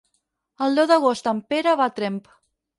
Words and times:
El 0.67 0.79
deu 0.79 0.87
d'agost 0.93 1.31
en 1.35 1.43
Pere 1.53 1.77
va 1.85 1.91
a 1.93 1.97
Tremp. 2.01 2.21